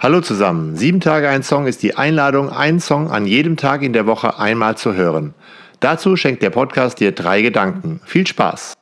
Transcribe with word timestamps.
Hallo 0.00 0.20
zusammen. 0.20 0.76
Sieben 0.76 1.00
Tage 1.00 1.28
ein 1.28 1.42
Song 1.42 1.66
ist 1.66 1.82
die 1.82 1.96
Einladung, 1.96 2.50
einen 2.50 2.78
Song 2.78 3.10
an 3.10 3.26
jedem 3.26 3.56
Tag 3.56 3.82
in 3.82 3.92
der 3.92 4.06
Woche 4.06 4.38
einmal 4.38 4.76
zu 4.76 4.94
hören. 4.94 5.34
Dazu 5.80 6.14
schenkt 6.14 6.40
der 6.40 6.50
Podcast 6.50 7.00
dir 7.00 7.10
drei 7.10 7.42
Gedanken. 7.42 8.00
Viel 8.04 8.24
Spaß! 8.24 8.74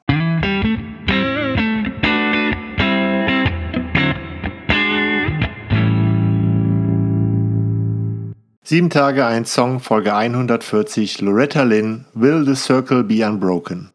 Sieben 8.62 8.90
Tage 8.90 9.24
ein 9.24 9.46
Song, 9.46 9.80
Folge 9.80 10.14
140, 10.14 11.22
Loretta 11.22 11.62
Lynn, 11.62 12.04
Will 12.12 12.44
the 12.44 12.54
Circle 12.54 13.04
Be 13.04 13.26
Unbroken? 13.26 13.90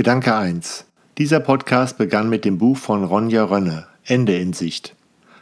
Gedanke 0.00 0.34
1. 0.34 0.86
Dieser 1.18 1.40
Podcast 1.40 1.98
begann 1.98 2.30
mit 2.30 2.46
dem 2.46 2.56
Buch 2.56 2.78
von 2.78 3.04
Ronja 3.04 3.44
Rönne, 3.44 3.86
Ende 4.02 4.34
in 4.38 4.54
Sicht. 4.54 4.96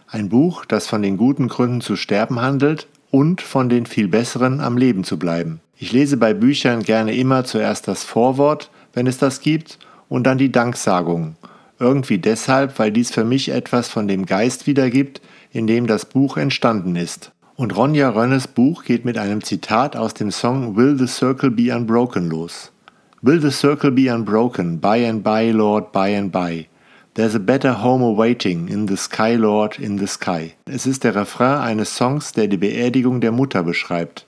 Ein 0.08 0.28
Buch, 0.30 0.64
das 0.64 0.88
von 0.88 1.00
den 1.00 1.16
guten 1.16 1.46
Gründen 1.46 1.80
zu 1.80 1.94
sterben 1.94 2.40
handelt 2.40 2.88
und 3.12 3.40
von 3.40 3.68
den 3.68 3.86
viel 3.86 4.08
besseren 4.08 4.60
am 4.60 4.76
Leben 4.76 5.04
zu 5.04 5.16
bleiben. 5.16 5.60
Ich 5.76 5.92
lese 5.92 6.16
bei 6.16 6.34
Büchern 6.34 6.82
gerne 6.82 7.14
immer 7.14 7.44
zuerst 7.44 7.86
das 7.86 8.02
Vorwort, 8.02 8.72
wenn 8.94 9.06
es 9.06 9.18
das 9.18 9.38
gibt, 9.38 9.78
und 10.08 10.24
dann 10.24 10.38
die 10.38 10.50
Danksagung– 10.50 11.36
irgendwie 11.78 12.18
deshalb, 12.18 12.80
weil 12.80 12.90
dies 12.90 13.12
für 13.12 13.22
mich 13.22 13.50
etwas 13.50 13.86
von 13.86 14.08
dem 14.08 14.26
Geist 14.26 14.66
wiedergibt, 14.66 15.20
in 15.52 15.68
dem 15.68 15.86
das 15.86 16.04
Buch 16.04 16.36
entstanden 16.36 16.96
ist. 16.96 17.30
Und 17.54 17.76
Ronja 17.76 18.08
Rönnes 18.08 18.48
Buch 18.48 18.82
geht 18.82 19.04
mit 19.04 19.18
einem 19.18 19.44
Zitat 19.44 19.94
aus 19.94 20.14
dem 20.14 20.32
Song 20.32 20.74
Will 20.74 20.98
the 20.98 21.06
Circle 21.06 21.52
Be 21.52 21.72
Unbroken 21.72 22.28
los. 22.28 22.72
Will 23.20 23.40
the 23.40 23.50
circle 23.50 23.90
be 23.90 24.06
unbroken, 24.06 24.78
by 24.78 24.98
and 24.98 25.24
by, 25.24 25.50
Lord, 25.50 25.90
by 25.90 26.10
and 26.10 26.30
by. 26.30 26.68
There's 27.14 27.34
a 27.34 27.40
better 27.40 27.72
home 27.72 28.00
awaiting, 28.00 28.68
in 28.68 28.86
the 28.86 28.96
sky, 28.96 29.34
Lord, 29.34 29.80
in 29.80 29.98
the 29.98 30.06
sky. 30.06 30.54
Es 30.66 30.86
ist 30.86 31.02
der 31.02 31.16
Refrain 31.16 31.58
eines 31.58 31.96
Songs, 31.96 32.32
der 32.32 32.46
die 32.46 32.56
Beerdigung 32.56 33.20
der 33.20 33.32
Mutter 33.32 33.64
beschreibt. 33.64 34.24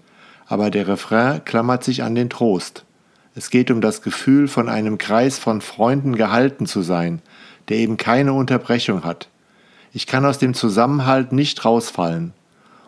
Aber 0.49 0.71
der 0.71 0.89
Refrain 0.89 1.45
klammert 1.45 1.85
sich 1.85 2.03
an 2.03 2.17
den 2.17 2.31
Trost. 2.31 2.85
Es 3.37 3.51
geht 3.51 3.71
um 3.71 3.81
das 3.81 4.03
Gefühl, 4.03 4.49
von 4.49 4.69
einem 4.69 4.99
Kreis 4.99 5.39
von 5.39 5.61
Freunden 5.61 6.17
gehalten 6.17 6.67
zu 6.67 6.83
sein, 6.83 7.23
der 7.69 7.77
eben 7.77 7.97
keine 7.97 8.33
Unterbrechung 8.33 9.05
hat. 9.05 9.29
Ich 9.93 10.09
kann 10.09 10.27
aus 10.27 10.39
dem 10.39 10.53
Zusammenhalt 10.53 11.31
nicht 11.31 11.65
rausfallen. 11.65 12.33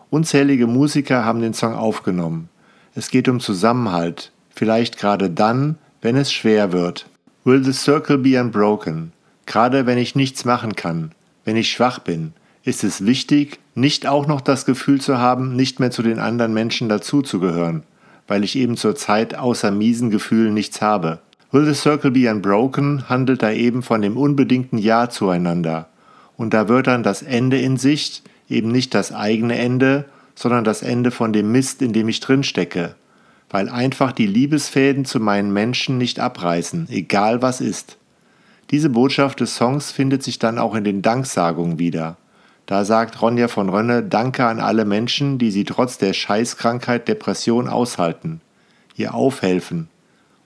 Unzählige 0.09 0.67
Musiker 0.67 1.23
haben 1.23 1.39
den 1.39 1.53
Song 1.53 1.75
aufgenommen. 1.75 2.49
Es 2.93 3.09
geht 3.09 3.29
um 3.29 3.39
Zusammenhalt, 3.39 4.33
vielleicht 4.49 4.97
gerade 4.97 5.29
dann, 5.29 5.77
wenn 6.03 6.17
es 6.17 6.31
schwer 6.33 6.73
wird. 6.73 7.07
Will 7.45 7.63
the 7.63 7.71
circle 7.71 8.17
be 8.17 8.39
unbroken? 8.39 9.13
Gerade 9.45 9.85
wenn 9.85 9.97
ich 9.97 10.15
nichts 10.15 10.43
machen 10.43 10.75
kann, 10.75 11.13
wenn 11.45 11.55
ich 11.55 11.71
schwach 11.71 11.99
bin, 11.99 12.33
ist 12.65 12.83
es 12.83 13.05
wichtig, 13.05 13.59
nicht 13.73 14.05
auch 14.05 14.27
noch 14.27 14.41
das 14.41 14.65
Gefühl 14.65 14.99
zu 14.99 15.17
haben, 15.17 15.55
nicht 15.55 15.79
mehr 15.79 15.91
zu 15.91 16.03
den 16.03 16.19
anderen 16.19 16.53
Menschen 16.53 16.89
dazuzugehören, 16.89 17.83
weil 18.27 18.43
ich 18.43 18.57
eben 18.57 18.75
zur 18.75 18.95
Zeit 18.95 19.35
außer 19.35 19.71
miesen 19.71 20.09
Gefühlen 20.09 20.53
nichts 20.53 20.81
habe. 20.81 21.19
Will 21.51 21.65
the 21.65 21.73
Circle 21.73 22.11
Be 22.11 22.29
Unbroken 22.29 23.07
handelt 23.07 23.41
da 23.41 23.51
eben 23.51 23.81
von 23.81 24.01
dem 24.01 24.17
unbedingten 24.17 24.77
Ja 24.77 25.09
zueinander. 25.09 25.87
Und 26.35 26.53
da 26.53 26.67
wird 26.67 26.87
dann 26.87 27.03
das 27.03 27.21
Ende 27.21 27.59
in 27.59 27.77
Sicht, 27.77 28.23
eben 28.49 28.71
nicht 28.71 28.93
das 28.93 29.13
eigene 29.13 29.57
Ende, 29.57 30.05
sondern 30.35 30.65
das 30.65 30.81
Ende 30.81 31.11
von 31.11 31.31
dem 31.31 31.51
Mist, 31.53 31.81
in 31.81 31.93
dem 31.93 32.09
ich 32.09 32.19
drinstecke. 32.19 32.95
Weil 33.53 33.69
einfach 33.69 34.13
die 34.13 34.25
Liebesfäden 34.25 35.05
zu 35.05 35.19
meinen 35.19 35.53
Menschen 35.53 35.99
nicht 35.99 36.19
abreißen, 36.19 36.87
egal 36.89 37.43
was 37.43 37.61
ist. 37.61 37.97
Diese 38.71 38.89
Botschaft 38.89 39.41
des 39.41 39.55
Songs 39.55 39.91
findet 39.91 40.23
sich 40.23 40.39
dann 40.39 40.57
auch 40.57 40.73
in 40.73 40.83
den 40.83 41.03
Danksagungen 41.03 41.77
wieder. 41.77 42.17
Da 42.65 42.83
sagt 42.83 43.21
Ronja 43.21 43.47
von 43.47 43.69
Rönne 43.69 44.01
Danke 44.01 44.47
an 44.47 44.59
alle 44.59 44.85
Menschen, 44.85 45.37
die 45.37 45.51
sie 45.51 45.65
trotz 45.65 45.99
der 45.99 46.13
Scheißkrankheit 46.13 47.07
Depression 47.07 47.67
aushalten, 47.67 48.41
ihr 48.95 49.13
aufhelfen, 49.13 49.87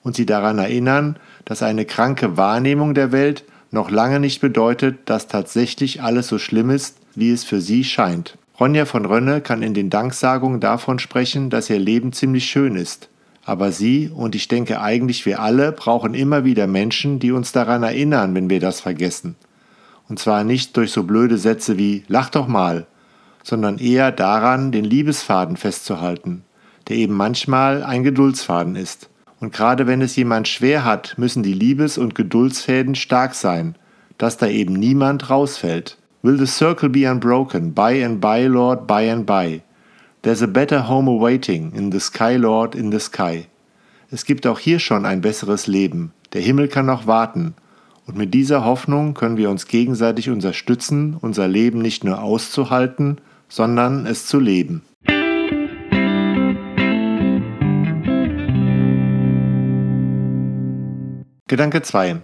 und 0.04 0.18
sie 0.18 0.26
daran 0.26 0.60
erinnern, 0.60 1.16
dass 1.46 1.64
eine 1.64 1.86
kranke 1.86 2.36
Wahrnehmung 2.36 2.94
der 2.94 3.14
Welt 3.14 3.46
noch 3.72 3.90
lange 3.90 4.20
nicht 4.20 4.42
bedeutet, 4.42 4.98
dass 5.06 5.30
tatsächlich 5.30 6.04
alles 6.04 6.28
so 6.28 6.40
schlimm 6.40 6.72
ist, 6.72 6.98
wie 7.16 7.32
es 7.32 7.46
für 7.46 7.62
sie 7.62 7.86
scheint. 7.86 8.38
Ronja 8.60 8.86
von 8.86 9.06
Rönne 9.06 9.42
kann 9.42 9.62
in 9.62 9.76
den 9.76 9.92
Danksagungen 9.92 10.60
davon 10.60 10.98
sprechen, 10.98 11.52
dass 11.52 11.70
ihr 11.70 11.78
Leben 11.78 12.12
ziemlich 12.12 12.46
schön 12.46 12.76
ist. 12.76 13.10
Aber 13.46 13.72
sie, 13.72 14.10
und 14.10 14.34
ich 14.34 14.48
denke 14.48 14.82
eigentlich 14.82 15.26
wir 15.26 15.40
alle, 15.40 15.72
brauchen 15.72 16.16
immer 16.16 16.44
wieder 16.44 16.66
Menschen, 16.66 17.20
die 17.20 17.32
uns 17.32 17.52
daran 17.52 17.84
erinnern, 17.84 18.34
wenn 18.34 18.50
wir 18.50 18.60
das 18.60 18.82
vergessen. 18.82 19.36
Und 20.10 20.18
zwar 20.20 20.44
nicht 20.44 20.76
durch 20.76 20.92
so 20.92 21.04
blöde 21.04 21.38
Sätze 21.38 21.78
wie 21.78 22.04
Lach 22.08 22.30
doch 22.30 22.48
mal, 22.48 22.88
sondern 23.44 23.78
eher 23.78 24.12
daran, 24.12 24.72
den 24.72 24.86
Liebesfaden 24.86 25.56
festzuhalten, 25.56 26.44
der 26.88 26.98
eben 26.98 27.14
manchmal 27.14 27.84
ein 27.84 28.04
Geduldsfaden 28.04 28.76
ist. 28.76 29.10
Und 29.40 29.54
gerade 29.54 29.86
wenn 29.86 30.02
es 30.02 30.16
jemand 30.16 30.48
schwer 30.48 30.84
hat, 30.84 31.14
müssen 31.18 31.44
die 31.44 31.54
Liebes- 31.54 32.00
und 32.00 32.16
Geduldsfäden 32.16 32.96
stark 32.96 33.36
sein, 33.36 33.76
dass 34.18 34.38
da 34.38 34.48
eben 34.48 34.74
niemand 34.74 35.30
rausfällt. 35.30 35.98
Will 36.28 36.36
the 36.38 36.46
circle 36.46 36.90
be 36.90 37.06
unbroken, 37.06 37.72
by 37.72 38.04
and 38.04 38.20
by, 38.20 38.48
Lord, 38.48 38.86
by 38.86 39.04
and 39.04 39.26
by. 39.26 39.62
There's 40.24 40.42
a 40.42 40.48
better 40.48 40.82
home 40.82 41.08
awaiting, 41.08 41.72
in 41.74 41.92
the 41.92 42.02
sky, 42.02 42.36
Lord, 42.36 42.76
in 42.76 42.92
the 42.92 43.00
sky. 43.00 43.48
Es 44.12 44.26
gibt 44.26 44.46
auch 44.46 44.60
hier 44.60 44.80
schon 44.80 45.06
ein 45.06 45.22
besseres 45.22 45.68
Leben. 45.68 46.12
Der 46.34 46.42
Himmel 46.42 46.68
kann 46.68 46.86
noch 46.86 47.08
warten. 47.08 47.56
Und 48.06 48.18
mit 48.18 48.34
dieser 48.34 48.66
Hoffnung 48.66 49.14
können 49.14 49.38
wir 49.38 49.50
uns 49.50 49.68
gegenseitig 49.68 50.30
unterstützen, 50.30 51.16
unser 51.22 51.48
Leben 51.48 51.82
nicht 51.82 52.04
nur 52.04 52.22
auszuhalten, 52.22 53.22
sondern 53.48 54.06
es 54.06 54.26
zu 54.26 54.42
leben. 54.42 54.82
Gedanke 61.48 61.82
2. 61.82 62.18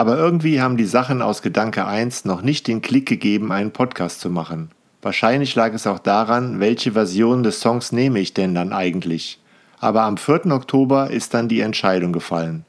Aber 0.00 0.16
irgendwie 0.16 0.62
haben 0.62 0.78
die 0.78 0.86
Sachen 0.86 1.20
aus 1.20 1.42
Gedanke 1.42 1.84
1 1.84 2.24
noch 2.24 2.40
nicht 2.40 2.66
den 2.68 2.80
Klick 2.80 3.04
gegeben, 3.04 3.52
einen 3.52 3.70
Podcast 3.70 4.22
zu 4.22 4.30
machen. 4.30 4.70
Wahrscheinlich 5.02 5.54
lag 5.54 5.74
es 5.74 5.86
auch 5.86 5.98
daran, 5.98 6.58
welche 6.58 6.92
Version 6.92 7.42
des 7.42 7.60
Songs 7.60 7.92
nehme 7.92 8.18
ich 8.18 8.32
denn 8.32 8.54
dann 8.54 8.72
eigentlich. 8.72 9.38
Aber 9.78 10.04
am 10.04 10.16
4. 10.16 10.46
Oktober 10.52 11.10
ist 11.10 11.34
dann 11.34 11.48
die 11.48 11.60
Entscheidung 11.60 12.14
gefallen. 12.14 12.64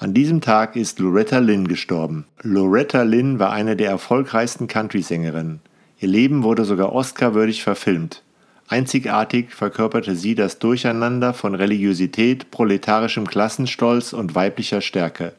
An 0.00 0.14
diesem 0.14 0.40
Tag 0.40 0.74
ist 0.74 0.98
Loretta 0.98 1.38
Lynn 1.38 1.68
gestorben. 1.68 2.24
Loretta 2.42 3.02
Lynn 3.02 3.38
war 3.38 3.52
eine 3.52 3.76
der 3.76 3.90
erfolgreichsten 3.90 4.66
Country-Sängerinnen. 4.66 5.60
Ihr 6.00 6.08
Leben 6.08 6.42
wurde 6.42 6.64
sogar 6.64 6.92
Oscar-würdig 6.92 7.62
verfilmt. 7.62 8.24
Einzigartig 8.66 9.54
verkörperte 9.54 10.16
sie 10.16 10.34
das 10.34 10.58
Durcheinander 10.58 11.34
von 11.34 11.54
Religiosität, 11.54 12.50
proletarischem 12.50 13.28
Klassenstolz 13.28 14.12
und 14.12 14.34
weiblicher 14.34 14.80
Stärke. 14.80 15.34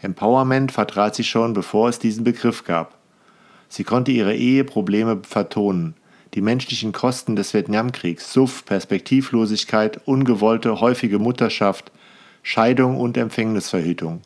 Empowerment 0.00 0.72
vertrat 0.72 1.14
sie 1.14 1.24
schon, 1.24 1.52
bevor 1.52 1.88
es 1.88 1.98
diesen 1.98 2.24
Begriff 2.24 2.64
gab. 2.64 2.96
Sie 3.68 3.84
konnte 3.84 4.12
ihre 4.12 4.34
Eheprobleme 4.34 5.20
vertonen, 5.22 5.94
die 6.34 6.40
menschlichen 6.40 6.92
Kosten 6.92 7.36
des 7.36 7.54
Vietnamkriegs, 7.54 8.32
Suff, 8.32 8.64
Perspektivlosigkeit, 8.64 10.00
ungewollte, 10.06 10.80
häufige 10.80 11.18
Mutterschaft, 11.18 11.90
Scheidung 12.42 12.98
und 12.98 13.16
Empfängnisverhütung. 13.16 14.20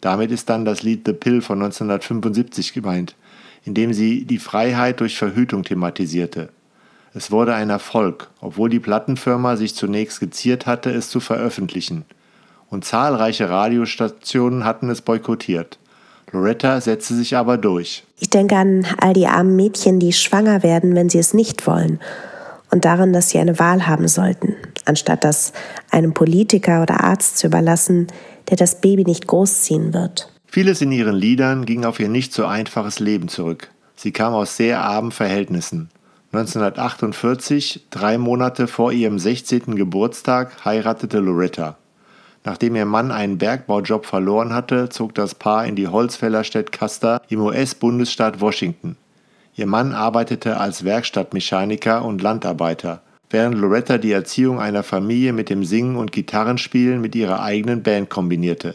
Damit 0.00 0.30
ist 0.30 0.50
dann 0.50 0.64
das 0.64 0.82
Lied 0.82 1.02
The 1.06 1.14
Pill 1.14 1.40
von 1.40 1.62
1975 1.62 2.74
gemeint, 2.74 3.16
in 3.64 3.74
dem 3.74 3.94
sie 3.94 4.26
die 4.26 4.38
Freiheit 4.38 5.00
durch 5.00 5.16
Verhütung 5.16 5.64
thematisierte. 5.64 6.50
Es 7.14 7.30
wurde 7.30 7.54
ein 7.54 7.70
Erfolg, 7.70 8.28
obwohl 8.40 8.68
die 8.68 8.80
Plattenfirma 8.80 9.56
sich 9.56 9.74
zunächst 9.74 10.20
geziert 10.20 10.66
hatte, 10.66 10.90
es 10.90 11.08
zu 11.08 11.20
veröffentlichen. 11.20 12.04
Und 12.74 12.84
zahlreiche 12.84 13.48
Radiostationen 13.50 14.64
hatten 14.64 14.90
es 14.90 15.00
boykottiert. 15.00 15.78
Loretta 16.32 16.80
setzte 16.80 17.14
sich 17.14 17.36
aber 17.36 17.56
durch. 17.56 18.02
Ich 18.18 18.30
denke 18.30 18.56
an 18.56 18.84
all 19.00 19.12
die 19.12 19.28
armen 19.28 19.54
Mädchen, 19.54 20.00
die 20.00 20.12
schwanger 20.12 20.64
werden, 20.64 20.96
wenn 20.96 21.08
sie 21.08 21.20
es 21.20 21.34
nicht 21.34 21.68
wollen. 21.68 22.00
Und 22.72 22.84
daran, 22.84 23.12
dass 23.12 23.30
sie 23.30 23.38
eine 23.38 23.60
Wahl 23.60 23.86
haben 23.86 24.08
sollten, 24.08 24.56
anstatt 24.86 25.22
das 25.22 25.52
einem 25.92 26.14
Politiker 26.14 26.82
oder 26.82 27.04
Arzt 27.04 27.38
zu 27.38 27.46
überlassen, 27.46 28.08
der 28.50 28.56
das 28.56 28.80
Baby 28.80 29.04
nicht 29.04 29.28
großziehen 29.28 29.94
wird. 29.94 30.32
Vieles 30.48 30.80
in 30.80 30.90
ihren 30.90 31.14
Liedern 31.14 31.66
ging 31.66 31.84
auf 31.84 32.00
ihr 32.00 32.08
nicht 32.08 32.32
so 32.32 32.44
einfaches 32.44 32.98
Leben 32.98 33.28
zurück. 33.28 33.70
Sie 33.94 34.10
kam 34.10 34.34
aus 34.34 34.56
sehr 34.56 34.80
armen 34.80 35.12
Verhältnissen. 35.12 35.90
1948, 36.32 37.86
drei 37.90 38.18
Monate 38.18 38.66
vor 38.66 38.90
ihrem 38.90 39.20
16. 39.20 39.76
Geburtstag, 39.76 40.64
heiratete 40.64 41.20
Loretta. 41.20 41.76
Nachdem 42.44 42.76
ihr 42.76 42.84
Mann 42.84 43.10
einen 43.10 43.38
Bergbaujob 43.38 44.04
verloren 44.04 44.52
hatte, 44.52 44.90
zog 44.90 45.14
das 45.14 45.34
Paar 45.34 45.64
in 45.64 45.76
die 45.76 45.88
Holzfällerstadt 45.88 46.72
Custer 46.72 47.22
im 47.28 47.40
US-Bundesstaat 47.40 48.42
Washington. 48.42 48.96
Ihr 49.56 49.66
Mann 49.66 49.92
arbeitete 49.92 50.58
als 50.58 50.84
Werkstattmechaniker 50.84 52.04
und 52.04 52.20
Landarbeiter, 52.20 53.00
während 53.30 53.56
Loretta 53.56 53.96
die 53.96 54.12
Erziehung 54.12 54.60
einer 54.60 54.82
Familie 54.82 55.32
mit 55.32 55.48
dem 55.48 55.64
Singen 55.64 55.96
und 55.96 56.12
Gitarrenspielen 56.12 57.00
mit 57.00 57.14
ihrer 57.14 57.42
eigenen 57.42 57.82
Band 57.82 58.10
kombinierte. 58.10 58.74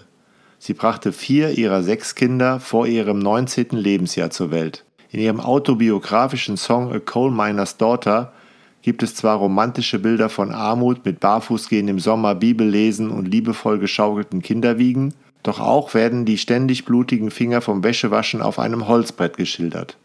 Sie 0.58 0.74
brachte 0.74 1.12
vier 1.12 1.52
ihrer 1.58 1.84
sechs 1.84 2.16
Kinder 2.16 2.60
vor 2.60 2.88
ihrem 2.88 3.20
19. 3.20 3.68
Lebensjahr 3.72 4.32
zur 4.32 4.52
Welt. 4.52 4.84
In 5.12 5.20
ihrem 5.20 5.40
autobiografischen 5.40 6.58
Song 6.58 6.92
A 6.92 7.00
Coal 7.00 7.32
Miner's 7.32 7.78
Daughter 7.78 8.34
gibt 8.82 9.04
es 9.04 9.16
zwar 9.16 9.38
romantische 9.38 10.00
Bilder 10.00 10.30
von 10.30 10.52
Armut 10.52 11.06
mit 11.06 11.20
Barfußgehen 11.20 11.88
im 11.88 12.00
Sommer, 12.00 12.36
Bibellesen 12.36 13.12
und 13.12 13.28
liebevoll 13.28 13.80
geschaukelten 13.80 14.42
Kinderwiegen, 14.42 15.14
doch 15.44 15.60
auch 15.60 15.94
werden 15.94 16.26
die 16.26 16.38
ständig 16.38 16.86
blutigen 16.86 17.32
Finger 17.32 17.62
vom 17.62 17.84
Wäschewaschen 17.84 18.42
auf 18.42 18.60
einem 18.60 18.88
Holzbrett 18.88 19.38
geschildert. 19.38 19.98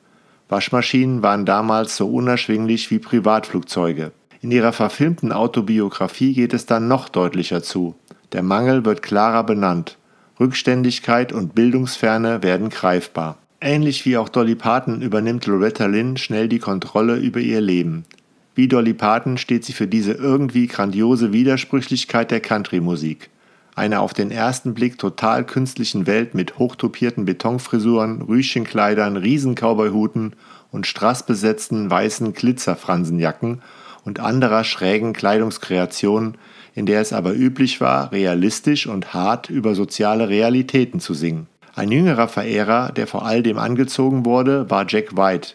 Waschmaschinen 0.49 1.23
waren 1.23 1.47
damals 1.47 1.97
so 1.97 2.09
unerschwinglich 2.09 2.91
wie 2.91 2.99
Privatflugzeuge. 2.99 4.13
In 4.41 4.51
ihrer 4.51 4.73
verfilmten 4.73 5.33
Autobiografie 5.33 6.35
geht 6.35 6.53
es 6.53 6.67
dann 6.67 6.87
noch 6.87 7.09
deutlicher 7.09 7.63
zu. 7.63 7.95
Der 8.33 8.43
Mangel 8.43 8.85
wird 8.85 9.03
klarer 9.03 9.43
benannt. 9.45 9.97
Rückständigkeit 10.39 11.33
und 11.33 11.55
Bildungsferne 11.55 12.43
werden 12.43 12.69
greifbar. 12.69 13.39
Ähnlich 13.61 14.05
wie 14.05 14.19
auch 14.19 14.29
Dolly 14.29 14.57
Parton 14.57 15.01
übernimmt 15.01 15.47
Loretta 15.47 15.87
Lynn 15.87 16.19
schnell 16.19 16.49
die 16.49 16.59
Kontrolle 16.59 17.17
über 17.17 17.41
ihr 17.41 17.63
Leben. 17.63 18.05
Wie 18.55 18.69
Dolly 18.69 18.95
Parton 18.95 19.37
steht 19.37 19.65
sie 19.65 19.73
für 19.73 19.89
diese 19.89 20.13
irgendwie 20.13 20.69
grandiose 20.69 21.33
Widersprüchlichkeit 21.33 22.31
der 22.31 22.41
Country-Musik. 22.41 23.31
Eine 23.75 23.99
auf 23.99 24.15
den 24.15 24.31
ersten 24.31 24.75
Blick 24.75 24.99
total 24.99 25.45
künstlichen 25.45 26.07
Welt 26.07 26.35
mit 26.35 26.59
hochtopierten 26.59 27.25
Betonfrisuren, 27.25 28.23
Rüschenkleidern, 28.23 29.17
Riesencowboyhuten 29.17 30.37
und 30.71 30.87
strassbesetzten 30.87 31.91
weißen 31.91 32.33
Glitzerfransenjacken 32.33 33.63
und 34.05 34.21
anderer 34.21 34.63
schrägen 34.63 35.13
Kleidungskreationen, 35.13 36.37
in 36.77 36.87
der 36.87 37.01
es 37.01 37.13
aber 37.13 37.35
üblich 37.35 37.81
war, 37.81 38.13
realistisch 38.13 38.87
und 38.87 39.15
hart 39.15 39.51
über 39.51 39.75
soziale 39.75 40.29
Realitäten 40.29 41.01
zu 41.01 41.15
singen. 41.15 41.49
Ein 41.75 41.91
jüngerer 41.91 42.29
Verehrer, 42.29 42.93
der 42.93 43.09
vor 43.09 43.27
all 43.27 43.43
dem 43.43 43.59
angezogen 43.59 44.25
wurde, 44.25 44.71
war 44.71 44.87
Jack 44.89 45.17
White, 45.17 45.55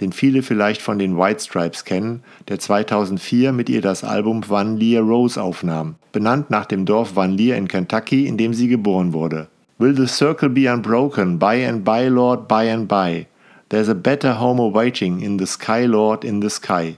den 0.00 0.12
viele 0.12 0.42
vielleicht 0.42 0.82
von 0.82 0.98
den 0.98 1.16
White 1.18 1.40
Stripes 1.40 1.84
kennen, 1.84 2.22
der 2.48 2.58
2004 2.58 3.52
mit 3.52 3.68
ihr 3.68 3.80
das 3.80 4.04
Album 4.04 4.48
Van 4.48 4.76
Leer 4.76 5.00
Rose 5.00 5.40
aufnahm, 5.40 5.96
benannt 6.12 6.50
nach 6.50 6.66
dem 6.66 6.84
Dorf 6.84 7.16
Van 7.16 7.32
Leer 7.32 7.56
in 7.56 7.68
Kentucky, 7.68 8.26
in 8.26 8.36
dem 8.36 8.52
sie 8.52 8.68
geboren 8.68 9.12
wurde. 9.12 9.48
Will 9.78 9.94
the 9.94 10.06
circle 10.06 10.48
be 10.48 10.72
unbroken, 10.72 11.38
by 11.38 11.66
and 11.66 11.84
by, 11.84 12.08
Lord, 12.08 12.48
by 12.48 12.70
and 12.70 12.88
by? 12.88 13.26
There's 13.68 13.88
a 13.88 13.94
better 13.94 14.38
home 14.40 14.60
awaiting 14.60 15.20
in 15.20 15.38
the 15.38 15.46
sky, 15.46 15.86
Lord, 15.86 16.24
in 16.24 16.40
the 16.40 16.50
sky. 16.50 16.96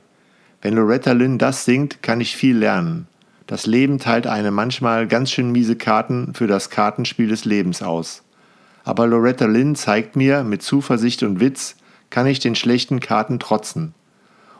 Wenn 0.60 0.74
Loretta 0.74 1.12
Lynn 1.12 1.38
das 1.38 1.64
singt, 1.64 2.02
kann 2.02 2.20
ich 2.20 2.36
viel 2.36 2.56
lernen. 2.58 3.06
Das 3.46 3.64
Leben 3.64 3.98
teilt 3.98 4.26
einem 4.26 4.54
manchmal 4.54 5.06
ganz 5.06 5.30
schön 5.30 5.50
miese 5.52 5.76
Karten 5.76 6.34
für 6.34 6.46
das 6.46 6.68
Kartenspiel 6.68 7.28
des 7.28 7.44
Lebens 7.46 7.82
aus. 7.82 8.22
Aber 8.84 9.06
Loretta 9.06 9.46
Lynn 9.46 9.74
zeigt 9.74 10.16
mir 10.16 10.44
mit 10.44 10.62
Zuversicht 10.62 11.22
und 11.22 11.40
Witz, 11.40 11.76
kann 12.10 12.26
ich 12.26 12.38
den 12.38 12.54
schlechten 12.54 13.00
Karten 13.00 13.38
trotzen. 13.38 13.94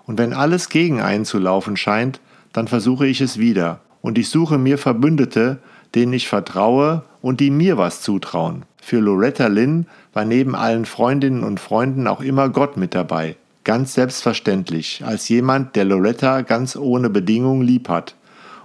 Und 0.07 0.19
wenn 0.19 0.33
alles 0.33 0.69
gegen 0.69 1.01
einen 1.01 1.25
zu 1.25 1.39
laufen 1.39 1.77
scheint, 1.77 2.21
dann 2.53 2.69
versuche 2.69 3.07
ich 3.07 3.21
es 3.21 3.39
wieder. 3.39 3.81
Und 4.01 4.19
ich 4.19 4.31
suche 4.31 4.59
mir 4.59 4.79
Verbündete, 4.79 5.59
denen 5.95 6.13
ich 6.13 6.29
vertraue 6.29 7.03
und 7.21 7.41
die 7.41 7.51
mir 7.51 7.79
was 7.79 8.01
zutrauen. 8.01 8.65
Für 8.81 9.01
Loretta 9.01 9.49
Lynn 9.49 9.87
war 10.13 10.25
neben 10.25 10.55
allen 10.55 10.87
Freundinnen 10.87 11.45
und 11.45 11.61
Freunden 11.61 12.07
auch 12.07 12.21
immer 12.21 12.49
Gott 12.49 12.77
mit 12.77 12.95
dabei. 12.95 13.37
Ganz 13.65 13.95
selbstverständlich, 13.95 15.03
als 15.05 15.29
jemand, 15.29 15.77
der 15.77 15.85
Loretta 15.85 16.41
ganz 16.41 16.75
ohne 16.75 17.11
Bedingung 17.11 17.61
lieb 17.61 17.89
hat 17.89 18.15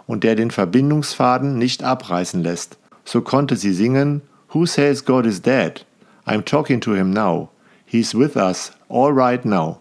und 0.08 0.24
der 0.24 0.36
den 0.36 0.52
Verbindungsfaden 0.52 1.58
nicht 1.58 1.84
abreißen 1.84 2.42
lässt. 2.42 2.78
So 3.04 3.22
konnte 3.22 3.58
sie 3.58 3.74
singen 3.74 4.22
Who 4.54 4.66
says 4.66 5.04
God 5.04 5.26
is 5.26 5.42
dead? 5.42 5.86
I'm 6.26 6.46
talking 6.46 6.80
to 6.82 6.94
him 6.94 7.10
now. 7.10 7.50
He's 7.94 8.16
with 8.16 8.36
us 8.38 8.72
all 8.90 9.12
right 9.12 9.46
now. 9.46 9.80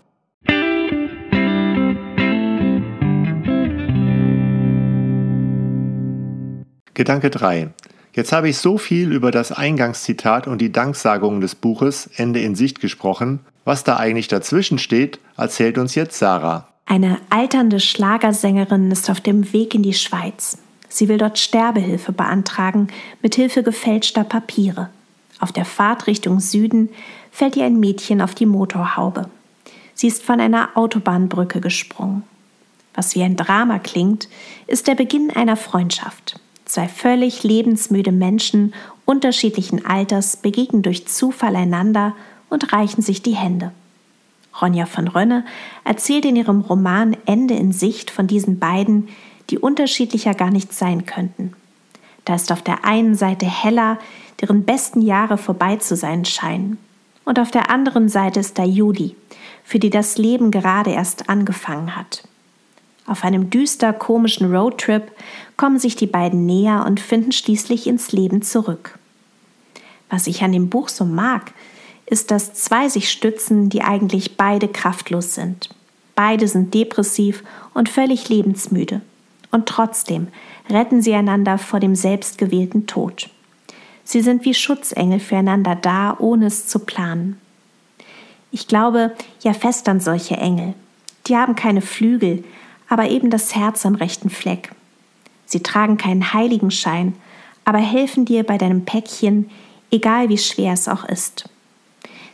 Gedanke 6.92 7.30
3. 7.30 7.70
Jetzt 8.12 8.32
habe 8.32 8.50
ich 8.50 8.58
so 8.58 8.76
viel 8.76 9.12
über 9.12 9.30
das 9.30 9.50
Eingangszitat 9.50 10.46
und 10.46 10.60
die 10.60 10.70
Danksagungen 10.70 11.40
des 11.40 11.54
Buches 11.54 12.10
Ende 12.14 12.40
in 12.40 12.54
Sicht 12.54 12.80
gesprochen. 12.80 13.40
Was 13.64 13.82
da 13.82 13.96
eigentlich 13.96 14.28
dazwischen 14.28 14.76
steht, 14.76 15.18
erzählt 15.38 15.78
uns 15.78 15.94
jetzt 15.94 16.18
Sarah. 16.18 16.68
Eine 16.84 17.18
alternde 17.30 17.80
Schlagersängerin 17.80 18.90
ist 18.90 19.08
auf 19.08 19.22
dem 19.22 19.54
Weg 19.54 19.74
in 19.74 19.82
die 19.82 19.94
Schweiz. 19.94 20.58
Sie 20.90 21.08
will 21.08 21.16
dort 21.16 21.38
Sterbehilfe 21.38 22.12
beantragen 22.12 22.88
mit 23.22 23.36
Hilfe 23.36 23.62
gefälschter 23.62 24.24
Papiere. 24.24 24.90
Auf 25.40 25.50
der 25.50 25.64
Fahrt 25.64 26.06
Richtung 26.06 26.40
Süden 26.40 26.90
fällt 27.32 27.56
ihr 27.56 27.64
ein 27.64 27.80
Mädchen 27.80 28.20
auf 28.20 28.36
die 28.36 28.46
Motorhaube. 28.46 29.28
Sie 29.94 30.06
ist 30.06 30.22
von 30.22 30.38
einer 30.38 30.70
Autobahnbrücke 30.74 31.60
gesprungen. 31.60 32.22
Was 32.94 33.14
wie 33.14 33.22
ein 33.22 33.36
Drama 33.36 33.78
klingt, 33.78 34.28
ist 34.66 34.86
der 34.86 34.94
Beginn 34.94 35.30
einer 35.30 35.56
Freundschaft. 35.56 36.38
Zwei 36.66 36.88
völlig 36.88 37.42
lebensmüde 37.42 38.12
Menschen 38.12 38.74
unterschiedlichen 39.04 39.84
Alters 39.84 40.36
begegnen 40.36 40.82
durch 40.82 41.08
Zufall 41.08 41.56
einander 41.56 42.14
und 42.50 42.72
reichen 42.72 43.02
sich 43.02 43.22
die 43.22 43.34
Hände. 43.34 43.72
Ronja 44.60 44.86
von 44.86 45.08
Rönne 45.08 45.44
erzählt 45.84 46.26
in 46.26 46.36
ihrem 46.36 46.60
Roman 46.60 47.16
Ende 47.24 47.54
in 47.54 47.72
Sicht 47.72 48.10
von 48.10 48.26
diesen 48.26 48.58
beiden, 48.58 49.08
die 49.50 49.58
unterschiedlicher 49.58 50.34
gar 50.34 50.50
nicht 50.50 50.72
sein 50.74 51.06
könnten. 51.06 51.54
Da 52.24 52.34
ist 52.34 52.52
auf 52.52 52.62
der 52.62 52.84
einen 52.84 53.14
Seite 53.14 53.46
Hella, 53.46 53.98
deren 54.40 54.64
besten 54.64 55.00
Jahre 55.00 55.38
vorbei 55.38 55.76
zu 55.76 55.96
sein 55.96 56.24
scheinen. 56.24 56.78
Und 57.24 57.38
auf 57.38 57.50
der 57.50 57.70
anderen 57.70 58.08
Seite 58.08 58.40
ist 58.40 58.58
da 58.58 58.64
Judy, 58.64 59.16
für 59.64 59.78
die 59.78 59.90
das 59.90 60.18
Leben 60.18 60.50
gerade 60.50 60.90
erst 60.90 61.28
angefangen 61.28 61.96
hat. 61.96 62.24
Auf 63.06 63.24
einem 63.24 63.50
düster 63.50 63.92
komischen 63.92 64.54
Roadtrip 64.54 65.10
kommen 65.56 65.78
sich 65.78 65.96
die 65.96 66.06
beiden 66.06 66.46
näher 66.46 66.84
und 66.86 67.00
finden 67.00 67.32
schließlich 67.32 67.86
ins 67.86 68.12
Leben 68.12 68.42
zurück. 68.42 68.98
Was 70.08 70.26
ich 70.26 70.42
an 70.42 70.52
dem 70.52 70.68
Buch 70.68 70.88
so 70.88 71.04
mag, 71.04 71.52
ist, 72.06 72.30
dass 72.30 72.54
zwei 72.54 72.88
sich 72.88 73.10
stützen, 73.10 73.70
die 73.70 73.82
eigentlich 73.82 74.36
beide 74.36 74.68
kraftlos 74.68 75.34
sind. 75.34 75.70
Beide 76.14 76.46
sind 76.46 76.74
depressiv 76.74 77.42
und 77.74 77.88
völlig 77.88 78.28
lebensmüde. 78.28 79.00
Und 79.50 79.66
trotzdem 79.66 80.28
retten 80.68 81.02
sie 81.02 81.14
einander 81.14 81.58
vor 81.58 81.80
dem 81.80 81.94
selbstgewählten 81.94 82.86
Tod. 82.86 83.30
Sie 84.04 84.20
sind 84.20 84.44
wie 84.44 84.54
Schutzengel 84.54 85.20
füreinander 85.20 85.74
da, 85.74 86.16
ohne 86.18 86.46
es 86.46 86.66
zu 86.66 86.80
planen. 86.80 87.40
Ich 88.50 88.68
glaube 88.68 89.12
ja 89.40 89.52
fest 89.54 89.88
an 89.88 90.00
solche 90.00 90.36
Engel. 90.36 90.74
Die 91.26 91.36
haben 91.36 91.54
keine 91.54 91.80
Flügel, 91.80 92.44
aber 92.88 93.08
eben 93.08 93.30
das 93.30 93.54
Herz 93.54 93.86
am 93.86 93.94
rechten 93.94 94.28
Fleck. 94.28 94.72
Sie 95.46 95.62
tragen 95.62 95.96
keinen 95.96 96.32
Heiligenschein, 96.32 97.14
aber 97.64 97.78
helfen 97.78 98.24
dir 98.24 98.42
bei 98.42 98.58
deinem 98.58 98.84
Päckchen, 98.84 99.50
egal 99.90 100.28
wie 100.28 100.38
schwer 100.38 100.72
es 100.72 100.88
auch 100.88 101.04
ist. 101.04 101.48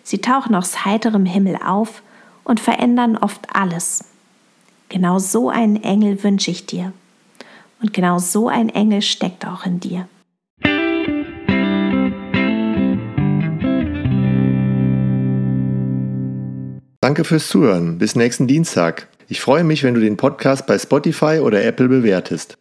Sie 0.02 0.20
tauchen 0.20 0.54
aus 0.54 0.84
heiterem 0.84 1.26
Himmel 1.26 1.58
auf 1.64 2.02
und 2.44 2.60
verändern 2.60 3.16
oft 3.16 3.54
alles. 3.54 4.04
Genau 4.88 5.18
so 5.18 5.50
einen 5.50 5.82
Engel 5.82 6.22
wünsche 6.24 6.50
ich 6.50 6.64
dir. 6.64 6.92
Und 7.80 7.92
genau 7.92 8.18
so 8.18 8.48
ein 8.48 8.70
Engel 8.70 9.02
steckt 9.02 9.46
auch 9.46 9.66
in 9.66 9.80
dir. 9.80 10.08
Danke 17.08 17.24
fürs 17.24 17.48
Zuhören. 17.48 17.96
Bis 17.96 18.16
nächsten 18.16 18.46
Dienstag. 18.46 19.08
Ich 19.28 19.40
freue 19.40 19.64
mich, 19.64 19.82
wenn 19.82 19.94
du 19.94 20.00
den 20.00 20.18
Podcast 20.18 20.66
bei 20.66 20.78
Spotify 20.78 21.40
oder 21.42 21.64
Apple 21.64 21.88
bewertest. 21.88 22.58